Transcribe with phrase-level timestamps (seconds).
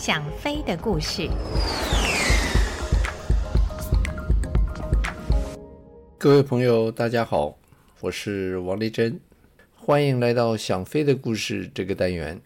[0.00, 1.28] 想飞的故事。
[6.16, 7.58] 各位朋友，大家好，
[8.00, 9.20] 我是王丽珍，
[9.74, 12.40] 欢迎来到《想飞的故事》这个单元。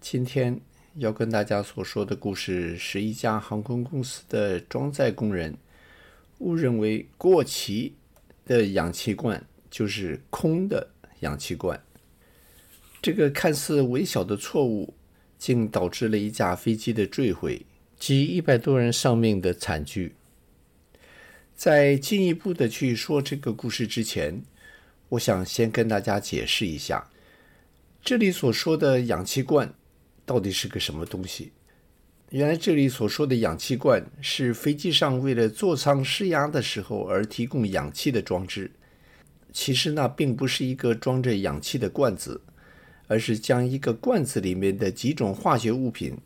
[0.00, 0.60] 今天
[0.96, 5.56] 要跟大家所说的故事是一家航空公司的装载工人
[6.38, 7.94] 误认为过期
[8.44, 9.40] 的氧气罐
[9.70, 10.88] 就是空的
[11.20, 11.80] 氧气罐。
[13.00, 14.92] 这个看似微小的错误，
[15.38, 17.66] 竟导致了一架飞机的坠毁
[17.98, 20.14] 及一百多人丧命的惨剧。
[21.54, 24.42] 在进一步的去说这个故事之前，
[25.10, 27.10] 我想先跟大家解释一下，
[28.02, 29.72] 这里所说的氧气罐
[30.24, 31.52] 到底是个什么东西。
[32.30, 38.72] 原来这里所说的氧气罐是飞机上为了座舱施压的时候而提供氧气的装置。
[39.52, 42.42] 其实那并不是一个装着氧气的罐子，
[43.06, 46.18] 而是将一个罐子里面的几种化学物品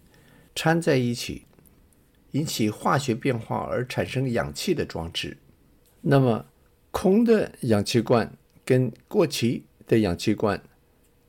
[0.54, 1.42] 掺在一起。
[2.32, 5.36] 引起化学变化而产生氧气的装置。
[6.00, 6.46] 那么，
[6.92, 8.32] 空的氧气罐
[8.64, 10.62] 跟过期的氧气罐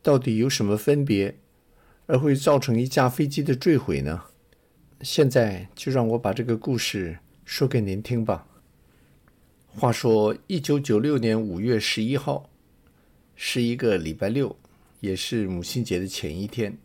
[0.03, 1.35] 到底有什么分别，
[2.05, 4.25] 而会造成一架飞机的坠毁呢？
[5.01, 8.45] 现在就让我把这个故事说给您听吧。
[9.65, 12.47] 话说，一九九六年五月十一号
[13.35, 14.55] 是一个礼拜六，
[15.01, 16.77] 也是母亲节的前一天。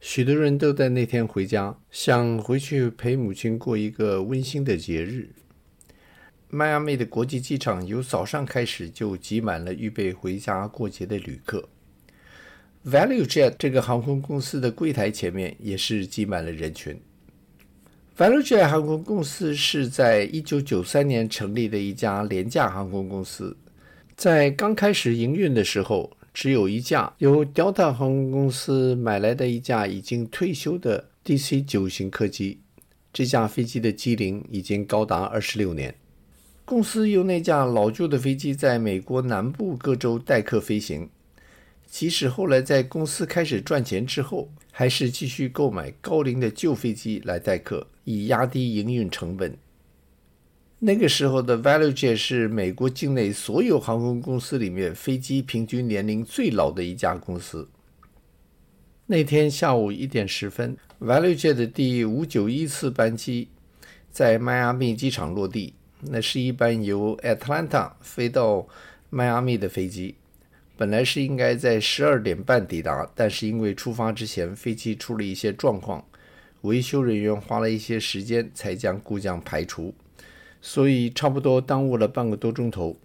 [0.00, 5.28] 许多人都在那天回家，想回去陪母亲过一个温馨的节日。
[6.48, 11.68] 迈阿密的国际机场由早上开始就挤满了预备回家过节的旅客。
[12.86, 17.00] ValueJet 这个航空公司的柜台前面也是挤满了人群。
[18.16, 23.56] ValueJet 航空公司是在一九九三年成立的一家廉价航空公司，
[24.14, 32.58] 在刚开始营运的时候，只有一架由 Delta 航空公司买来的一架已经退休的 DC-9 型客机，
[33.12, 35.94] 这架飞机的机龄已经高达二十六年。
[36.64, 41.08] 公司用那架老旧的飞机在美国南部各州代客飞行，
[41.86, 49.56] 即使后来在公司开始赚钱之后，还是继续购买高龄的旧飞机来代客，以压低营运成本。
[50.86, 57.66] 那个时候的 ValueJet 是美国境内所有航空公司里面飞机平均年龄最老的一家公司。
[59.06, 63.48] 那天下午一点十分，ValueJet 的第五九一次班机
[64.10, 65.72] 在迈阿密机场落地。
[66.02, 68.68] 那是一班由 Atlanta 飞到
[69.08, 70.16] 迈阿密的飞机，
[70.76, 76.04] 本来是应该在十二点半抵达，但是因为出发之前飞机出了一些状况，
[76.60, 79.94] 维修人员花了一些时间才将故障排除。
[80.66, 82.96] 所以差不多耽误了半个多钟头。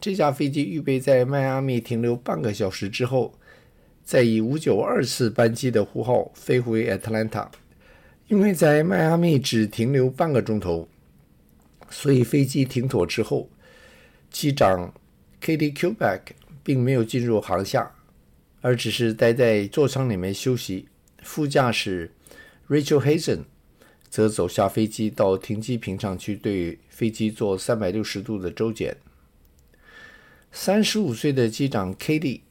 [0.00, 3.38] 这架飞机预备在迈阿密停留半个小时之后，
[4.02, 7.46] 再以五九二次班机的呼号飞回 Atlanta。
[8.26, 10.88] 因为在迈阿密只停留半个钟头，
[11.88, 13.48] 所以飞机停妥之后，
[14.28, 14.92] 机长
[15.40, 16.22] Katie Kubek
[16.64, 17.88] 并没有进入航厦，
[18.62, 20.88] 而只是待在座舱里面休息。
[21.22, 22.10] 副驾驶
[22.68, 23.44] Rachel Hazen。
[24.14, 28.96] 则走下飞机到停机坪上去对飞机做三百六十度的周检。
[30.52, 32.42] 三十五岁的机长 Katie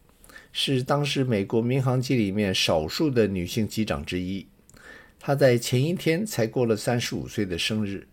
[0.52, 4.46] 是当时美国民航机里面少数的女性机长之一。
[5.18, 8.10] 她在前一天才过了三十五岁的生日。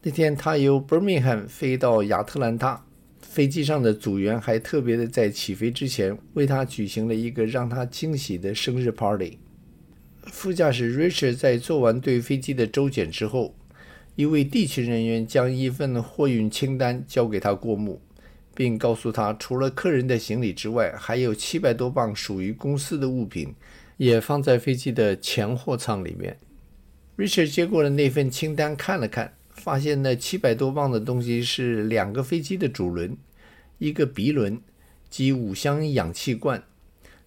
[0.00, 2.86] 那天她由 Birmingham 飞到亚特兰大，
[3.20, 9.36] 飞机上的组员还特别的在起飞之前为她举行了一个让她惊喜的生日 party。
[10.30, 13.54] 副驾驶 Richard 在做完对飞机的周检之后，
[14.14, 18.00] 一位地勤人员将一份货运清单交给他过目，
[18.54, 23.54] 并告诉他，除了客人的行李之外，还有七百多磅属于公司的物品
[23.96, 26.38] 也放在飞机的前货舱里面。
[27.16, 33.16] Richard 接过了那份清单，看了看，发现那七百多磅的东西是两个飞机的主轮、
[33.78, 34.60] 一个鼻轮
[35.10, 36.62] 及五箱氧气罐，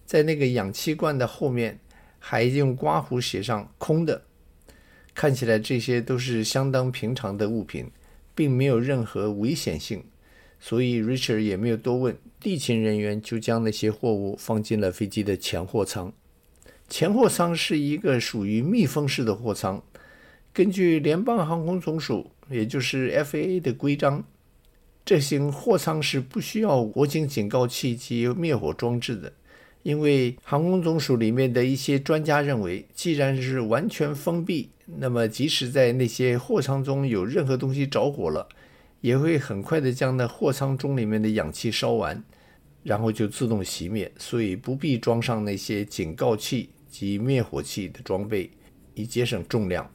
[0.06, 1.80] 在那个氧气罐的后面。
[2.24, 4.22] 还用刮胡写上“空的”，
[5.14, 7.90] 看起来这些都是相当平常的物品，
[8.36, 10.04] 并没有任何危险性，
[10.60, 16.14] 所以 Richard 也没有多问，地勤人员就将那些货物放进了飞机的前货舱。
[16.88, 19.84] 前货舱是一个属于密封式的货舱，
[20.54, 24.24] 根据联邦航空总署，也就是 FAA 的规章，
[25.04, 29.34] 这型货舱是不需要火警警告器及灭火装置的。
[29.84, 38.48] 因为航空总署里面的一些专家认为，既然是完全封闭，那么即使在那些货舱中有任何东西着火了，
[39.02, 42.24] 也会很快的将那货舱中里面的氧气烧完，
[42.84, 48.50] 然后就自动熄灭，所以不必装上那些警告器及灭火器的装备。
[48.94, 49.90] 以节省重量。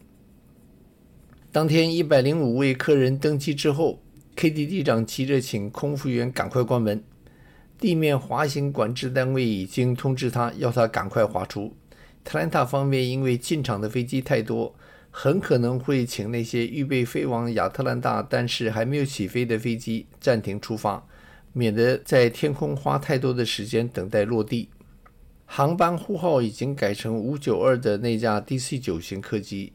[1.53, 4.03] 当天一百零五位客人登机之后
[4.35, 7.05] ，KD 机长急着请空服员赶快关门。
[7.79, 11.77] 地面滑行管制单位已经通知他，要他赶快滑出。
[12.25, 14.75] 特兰塔方面因为进场的飞机太多，
[15.11, 21.07] 很可能会请那些预备飞往亚特兰大但是还没有起飞的飞机暂停出发，
[21.53, 24.71] 免得在天空花太多的时间等待落地。
[25.45, 29.73] 航班呼号已经改成五九二的那架 DC 九型客机。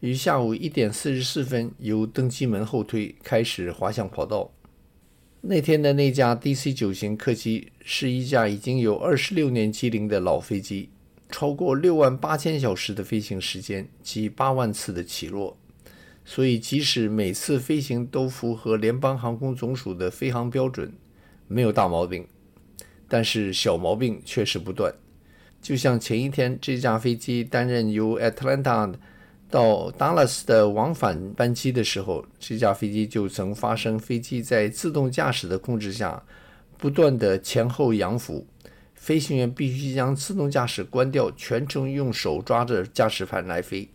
[0.00, 4.52] 于下午一点四十四分由登机门后推，开始滑向跑道。
[5.48, 10.88] 那天的那架 DC 九型客机是一架已经有二十六年机龄的老飞机，
[11.30, 15.56] 超过六万八千小时的飞行时间及八万次的起落，
[16.24, 20.92] 所以即使每次飞行都符合联邦航空总署的飞行标准，
[21.46, 22.26] 没有大毛病，
[23.06, 24.92] 但是小毛病确实不断。
[25.62, 28.92] 就像前一天这架飞机担任由 Atlanta
[29.48, 36.22] 到 Dallas 的往返班机的时候，这架飞机就曾发生飞机在自动驾驶的控制下
[36.76, 38.46] 不断的前后扬浮，
[38.94, 43.88] 飞行员必须将自动驾驶关掉，全程用手抓着驾驶盘来飞。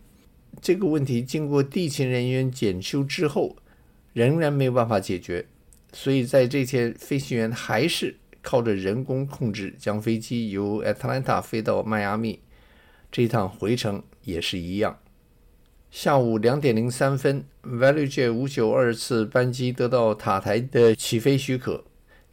[0.60, 3.56] 这个问题经过地勤人员检修之后，
[4.12, 5.46] 仍然没有办法解决，
[5.92, 12.40] 所以在这天，飞行员还是靠着人工控制将飞机由 Atlanta 飞到迈阿密。
[13.10, 14.98] 这趟回程也是一样。
[15.92, 21.84] 下午两点零三分，ValueJet 五九二次班机得到塔台的起飞许可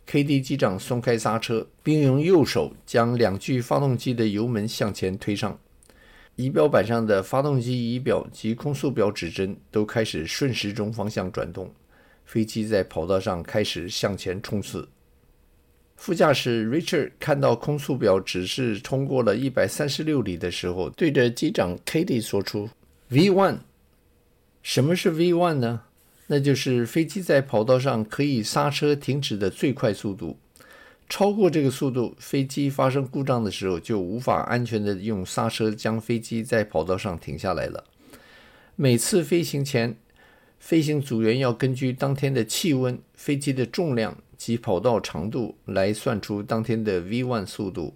[0.08, 5.60] ，KD 机长松开刹车，并用右手将两具发动机的油门向前推上。
[6.38, 11.70] 仪表板上的发动机仪表及空速表指针都开始顺时钟方向转动，
[12.24, 14.88] 飞机在跑道上开始向前冲刺。
[15.98, 22.70] 副驾驶 Richard 看到空速表指示冲过了一百三十六里的时候，对着机长 KD 说出。
[23.10, 23.62] V one，
[24.62, 25.82] 什么是 V one 呢？
[26.28, 30.38] 那就是飞机在跑道上可以刹车停止的最快速度。
[31.10, 37.84] 超过这个速度，飞机发生故障的时候就无法安全的用刹车将飞机在跑道上停下来了。
[38.76, 39.98] 每次飞行前，
[40.60, 47.96] 飞行组员要根据当天的气温、飞机的重量及跑道长度来算出当天的 V one 速度。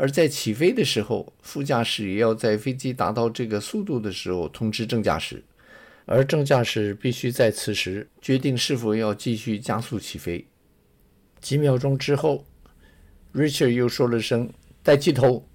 [0.00, 5.44] 而在起飞的时候，副驾驶也要在飞机达到这个速度的时候通知正驾驶，
[6.06, 10.46] 而正驾驶必须在此时决定是否要继续加速起飞。
[11.38, 12.46] 几秒钟之后
[13.34, 14.50] ，Richard 又说了声
[14.82, 15.46] “带机头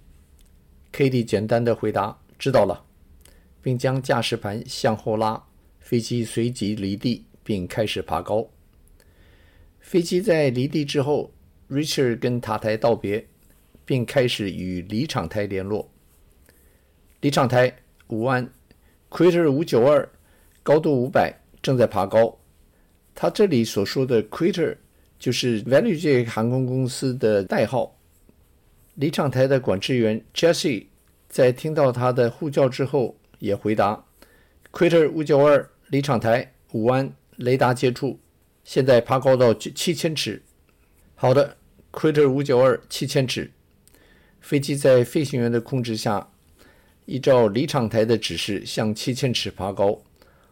[0.94, 2.86] ”，Katie 简单的回答“知道了”，
[3.64, 5.44] 并将驾驶盘向后拉，
[5.80, 8.48] 飞机随即离地并开始爬高。
[9.80, 11.34] 飞机在离地之后
[11.68, 13.28] ，Richard 跟塔台道别。
[13.86, 15.90] 并开始与离场台联络。
[17.22, 17.74] 离场台，
[18.08, 18.52] 午安
[19.10, 20.08] ，Quitter 五九二，
[20.62, 22.38] 高度五百，正在爬高。
[23.14, 24.76] 他这里所说的 Quitter
[25.18, 27.98] 就是 Value J 航空公司的代号。
[28.96, 30.88] 离场台的管制员 Jesse
[31.28, 34.06] 在听到他的呼叫之后，也回答
[34.72, 38.20] ：Quitter 五九二，离场台，午安，雷达接触，
[38.64, 40.42] 现在爬高到七千尺。
[41.16, 41.58] 好的
[41.92, 43.52] ，Quitter 五九二，七千尺。
[44.46, 46.30] 飞机在飞行员的控制下，
[47.08, 50.00] 依照离场台的指示向七千尺爬高。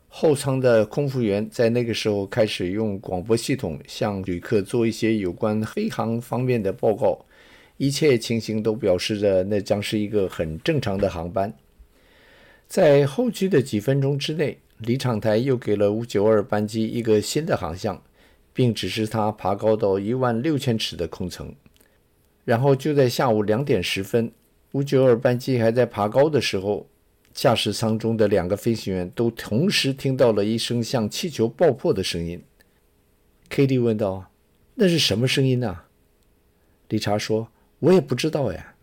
[0.07, 7.23] 后舱的空服员在那个时候开始用广播系统向旅客做一些有关飞航方面的报告。
[7.77, 11.53] 一切情形都表示着那将是一个很正常的航班。
[12.67, 18.01] 在后续的几分钟之内，离场台又给了五九二班机一个新的航向，
[18.55, 21.53] 并指示它爬高到一万六千尺的空层。
[22.45, 24.31] 然后就在下午两点十分，
[24.73, 26.87] 五九二班机还在爬高的时候，
[27.33, 32.41] 驾驶舱中的两个飞行员都同时听到了一声像气球爆破的声音。
[33.49, 34.29] KD 问道
[34.75, 35.79] ：“那是什么声音呢？”
[36.89, 37.47] 理查说
[37.79, 38.75] ：“我也不知道呀。”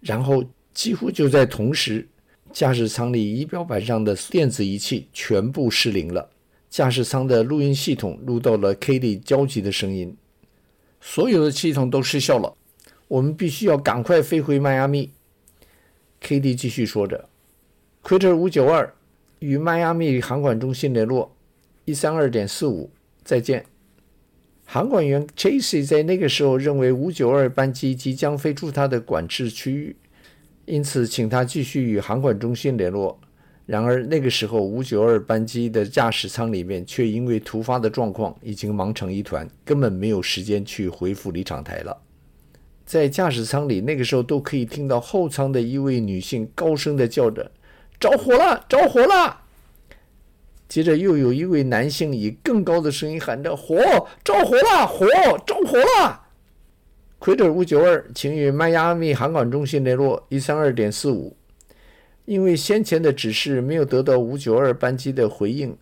[0.00, 2.08] 然后几乎就在同时，
[2.52, 6.28] 驾驶舱里仪表板上的电子仪器全部失灵了，
[6.68, 10.16] 驾驶舱的录音系统录到了 KD 焦急的声音，
[11.00, 12.56] 所有的系统都失效了。
[13.12, 15.10] 我们必须要赶快飞回迈阿密。
[16.22, 17.28] KD 继续说着
[18.02, 18.94] ，Quitter 五九二
[19.38, 21.36] 与迈阿密航管中心联络，
[21.84, 22.90] 一三二点四五，
[23.22, 23.66] 再见。
[24.64, 29.94] 航管员 Chasey 在那个时候认为五九二班机即将飞出他的管制区域，
[30.64, 33.20] 因此请他继续与航管中心联络。
[33.66, 41.94] 然而那个时候五九二班机的驾驶舱里面却因为突发的状况已经忙成一团，根本没有时间去回复离场台了。
[42.92, 47.50] 在驾驶舱里，那个时候都可以听到后舱的一位女性高声的叫着
[47.98, 49.44] ：“着火了，着火了！”
[50.68, 53.78] 接着又有一位男性以更高的声音喊着：“火，
[54.22, 55.06] 着火了，火，
[55.46, 56.20] 着火了！”
[57.18, 61.34] 奎德五九二，请与迈阿密航管中心联络一三二点四五。
[62.26, 65.74] 因为先前的指示没有得到五九二班机的回应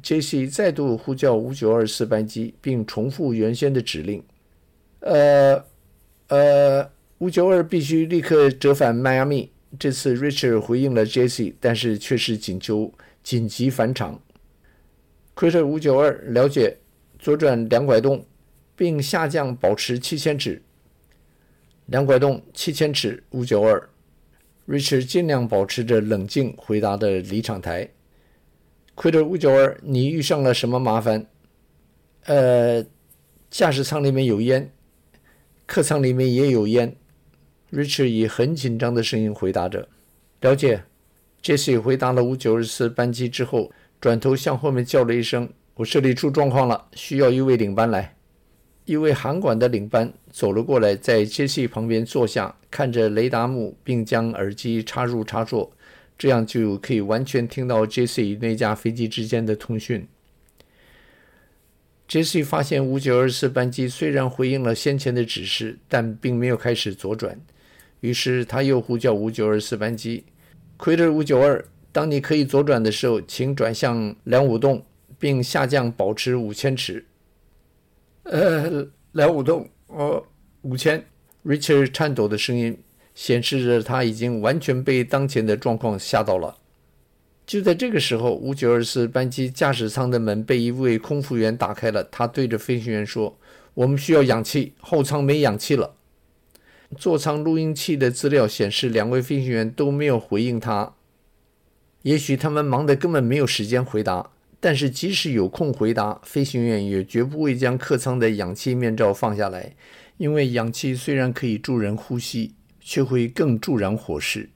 [0.00, 4.22] ，JC 再度呼叫五九二四班机，并重复原先的指令。
[5.00, 5.64] 呃，
[6.28, 9.50] 呃，五九二必须立刻折返迈阿密。
[9.78, 12.92] 这次 Richard 回应了 JC，但是却是请求
[13.22, 14.20] 紧急返场。
[15.34, 16.78] 奎特五九二了解，
[17.18, 18.24] 左转两拐洞，
[18.74, 20.62] 并下降保持七千尺。
[21.86, 23.88] 两拐洞七千尺，五九二。
[24.66, 27.88] Richard 尽量保持着冷静回答的离场台。
[28.94, 31.26] 奎特五九二，你遇上了什么麻烦？
[32.24, 32.84] 呃，
[33.50, 34.72] 驾驶舱里面有烟，
[35.66, 36.96] 客舱里面也有烟。
[37.72, 39.88] Richard 以很紧张的声音回答着。
[40.40, 40.84] 了解。
[41.42, 43.70] Jesse 回答了五九二次班机之后，
[44.00, 48.16] 转头向后面叫了一声：“我这里出状况了，需要一位领班来。”
[48.84, 55.70] 一位航管的领班走了过来，在杰西旁边坐下，看着雷达幕，并将耳机插入插座，
[56.18, 60.08] 这样就可以完全听到杰西与那架飞机之间的通讯。
[62.08, 67.40] 杰西发现五九二四班机虽然回应了先前的指示，但并没有开始左转，
[68.00, 70.24] 于是他又呼叫五九二四班机
[70.78, 74.86] ：“：“Quater 五九二，当你可以左转的时候，请转向两五洞，
[75.18, 77.04] 并下降保持五千尺。”
[78.22, 80.24] 呃，两五洞，哦，
[80.62, 81.04] 五千。
[81.44, 82.76] Richard 颤抖的声音
[83.14, 86.56] 显示着他已经完全被当前的状况吓到了。
[87.46, 92.02] 就在这个时候，五九二四班机驾驶舱的门被一位空服员打开了。
[92.02, 93.38] 他对着飞行员说
[93.74, 95.94] ：“我们需要氧气，后舱没氧气了。”
[96.98, 100.94] 座舱录音器的资料显示，两位飞行员都没有回应他。
[102.02, 104.30] 也许他们忙得根本没有时间回答。
[104.58, 109.76] 但是，即使有空回答，飞行员也绝不会将客舱的氧气面罩放下来，
[110.16, 114.48] 因为氧气虽然可以助人呼吸，却会更助燃火势。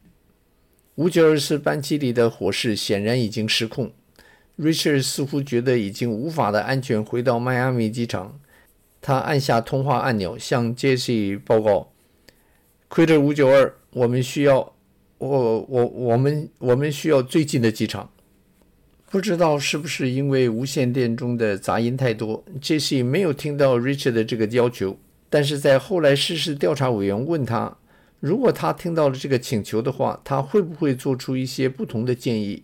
[1.01, 3.91] 五九二四班机里的火势显然已经失控。
[4.59, 8.39] Richard 似乎觉得已经无法的安全回到迈阿密机场，
[9.01, 11.91] 他按下通话按钮，向 Jesse 报告
[12.91, 14.75] ：“Quitter 五九二，我们需要，
[15.17, 18.11] 我我我们我们需要最近的机场。”
[19.11, 24.99] 不知道是不是因为无线电中的杂音太多，Jesse 没有听到 Richard 的这个要求。
[25.31, 27.79] 但是在后来失事调查委员问他，
[28.21, 32.63] 如果他听到了这个请求的话，他会不会做出一些不同的建议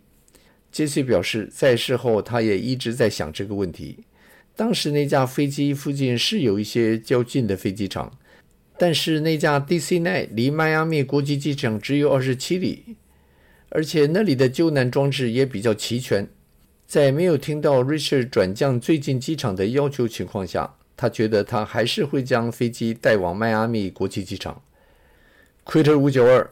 [0.71, 4.05] 杰西表示，在事后他也一直在想这个问题。
[4.55, 8.13] 当时那架飞机附近是有一些较近的飞机场，
[8.79, 12.97] 但是那架 DC-9 离迈阿密国际机场只有二十七里，
[13.71, 16.29] 而且那里的救难装置也比较齐全。
[16.87, 24.63] 在没有听到 Richard 转降最近机场的要求情况下，他觉得他还是会将飞机带往迈阿密国际机场。
[25.67, 26.49] Quitter 五九二，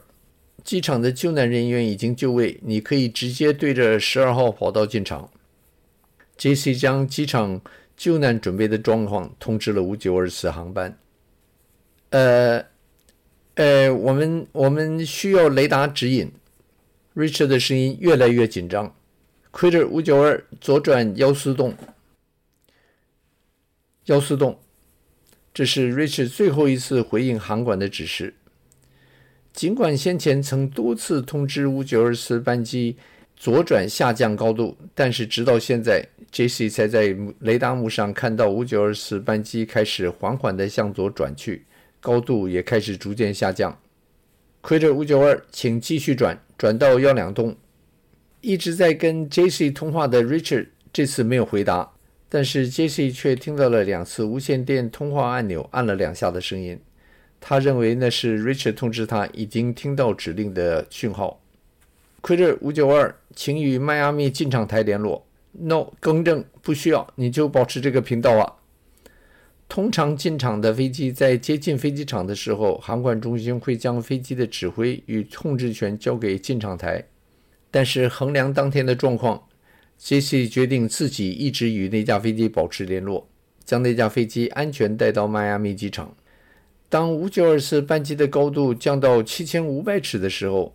[0.61, 5.31] 机场的救难人员已经就位，你可以直接对着十二号跑道进场。
[6.37, 7.61] JC 将机场
[7.95, 10.97] 救难准备的状况通知了五九二次航班。
[12.09, 12.65] 呃，
[13.53, 16.29] 呃，我们我们需要雷达指引。
[17.15, 18.93] Richard 的声音越来越紧张。
[19.53, 21.73] Quitter 五九二，左转幺四洞。
[24.07, 24.59] 幺四洞，
[25.53, 28.33] 这是 Richard 最后一次回应航管的指示。
[29.55, 32.97] 尽管先前曾多次通知五九二次班机
[33.37, 41.63] 左转下降高度，但是直到现在，JC 才在雷达幕上看到五九二次班机开始缓缓地向左转去，
[42.01, 43.79] 高度也开始逐渐下降。
[44.61, 47.55] Quitter 五九二，请继续转，转到幺两洞。
[48.41, 49.71] 一直在跟 J.C.
[49.71, 51.93] 通话的 Richard 这次没有回答，
[52.27, 53.09] 但是 J.C.
[53.09, 56.77] 却听到了两次无线电通话按钮按了两下的声音。
[57.47, 61.39] 他认为那是 Richard 通知他已经听到指令的讯号。
[62.23, 65.27] Quitter 五九二，请与迈阿密进场台联络。
[65.51, 68.53] No，更正，不需要，你就保持这个频道啊。
[69.69, 77.03] 通常进场的飞机在接近飞机场的时候，航管中心会将飞机的指挥与控制权交给进场台。
[77.69, 79.43] 但是衡量当天的状况，
[79.99, 83.29] 杰西决定自己一直与那架飞机保持联络，
[83.63, 86.15] 将那架飞机安全带到迈阿密机场。
[86.95, 90.73] 当五九二次班机的高度降到七千五百尺的时候，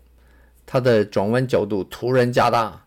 [0.67, 2.85] 它的转弯角度突然加大，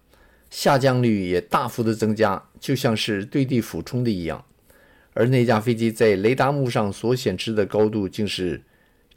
[0.52, 4.46] 下降率也大幅的增加，就像是对地俯冲的一样。
[5.16, 8.62] 而那架飞机在雷达幕上所显示的高度竟是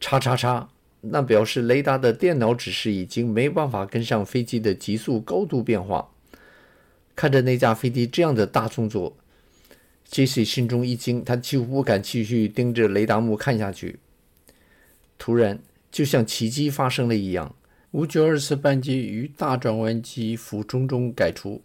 [0.01, 0.67] 叉叉叉，
[1.03, 6.09] 那表示雷达的电脑指示已经没办法跟上飞机的急速高度变化。
[7.15, 9.15] 看着那架飞机这样的大动作，
[10.07, 13.99] 杰西心中一惊，他几乎不敢继续盯着雷达幕看下去。
[15.19, 15.59] 突然，
[15.91, 17.55] 就像奇迹发生了一样，
[17.93, 21.63] 五九二次班机于大转弯机俯冲中改出。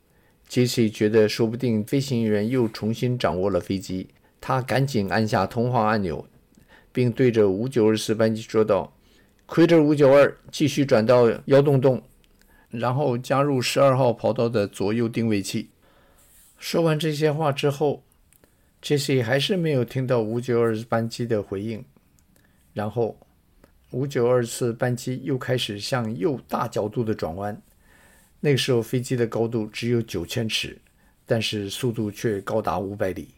[0.48, 4.10] 杰西觉得，说不定飞行员又重新掌握了飞机。
[4.39, 6.27] 他赶紧按下通话按钮，
[6.91, 8.91] 并对着五九二次班机说道
[9.46, 12.01] ：“奎特五九二，继续转到幺洞洞，
[12.70, 15.70] 然后加入十二号跑道的左右定位器。”
[16.58, 18.03] 说完这些话之后，
[18.81, 21.84] 杰西还是没有听到五九二次班机的回应。
[22.74, 23.17] 然后，
[23.91, 27.62] 五九二次班机又开始向右大角度的转弯。
[28.39, 30.77] 那个时候，飞机的高度只有九千尺，
[31.25, 33.29] 但是速度却高达五百里。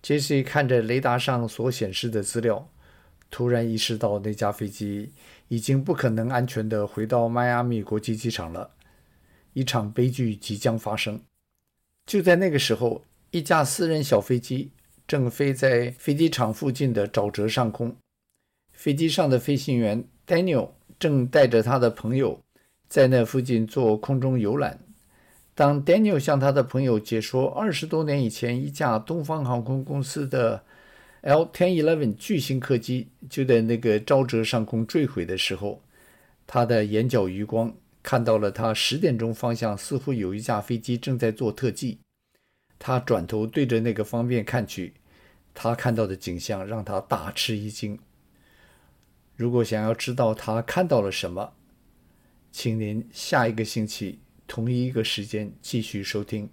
[0.00, 2.68] 杰西看着雷达上所显示的资料，
[3.30, 5.10] 突然意识到那架飞机
[5.48, 8.70] 已经不可能安全地回到迈阿密国际机场了。
[9.54, 11.20] 一场悲剧即将发生。
[12.06, 14.70] 就在那个时候，一架私人小飞机
[15.06, 17.96] 正飞在飞机场附近的沼泽上空。
[18.82, 22.42] 飞机上的飞行员 Daniel 正带着他的朋友
[22.88, 24.76] 在那附近做空中游览。
[25.54, 30.64] 当 Daniel 向他的朋友解说二十多年以前一架东方航空公司的
[31.20, 35.80] L-1011 巨型客机就在那个沼泽上空坠毁的时候，
[36.44, 37.72] 他的眼角余光
[38.02, 42.00] 看到了他十点钟方向似乎有一架飞机正在做特技。
[42.80, 44.94] 他转头对着那个方面看去，
[45.54, 47.96] 他看到的景象让他大吃一惊。
[49.36, 51.54] 如果想要知道他看到了什么，
[52.50, 54.20] 请您下一个星期。
[54.46, 56.50] 同一个时间继续收听。